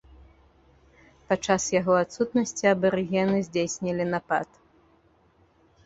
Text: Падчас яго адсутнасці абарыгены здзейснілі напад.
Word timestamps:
Падчас 1.33 1.67
яго 1.79 1.93
адсутнасці 2.03 2.65
абарыгены 2.73 3.37
здзейснілі 3.53 4.03
напад. 4.17 4.49